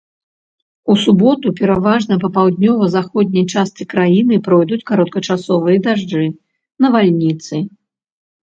У 0.91 0.93
суботу 1.01 1.47
пераважна 1.59 2.17
па 2.23 2.29
паўднёва-заходняй 2.37 3.45
частцы 3.57 3.83
краіны 3.93 4.35
пройдуць 4.49 4.83
кароткачасовыя 4.93 5.77
дажджы, 5.89 6.25
навальніцы. 6.87 7.55